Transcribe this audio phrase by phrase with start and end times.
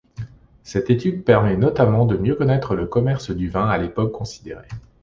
[0.63, 4.67] Cette étude permet notamment de mieux connaître le commerce du vin à l'époque considérée.